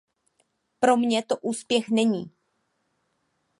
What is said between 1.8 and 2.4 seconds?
není.